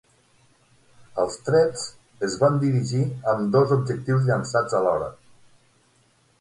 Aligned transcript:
Els 1.23 1.37
trets 1.49 1.83
es 2.29 2.39
van 2.45 2.57
dirigir 2.65 3.03
amb 3.35 3.55
dos 3.59 3.77
objectius 3.79 4.27
llançats 4.33 4.81
alhora. 4.83 5.15